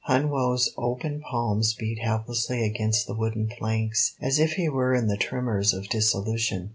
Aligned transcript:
Hun 0.05 0.31
Woe's 0.31 0.71
open 0.79 1.21
palms 1.29 1.75
beat 1.75 1.99
helplessly 1.99 2.65
against 2.65 3.05
the 3.05 3.13
wooden 3.13 3.47
planks, 3.47 4.15
as 4.19 4.39
if 4.39 4.53
he 4.53 4.67
were 4.67 4.95
in 4.95 5.05
the 5.05 5.15
tremors 5.15 5.75
of 5.75 5.87
dissolution. 5.89 6.69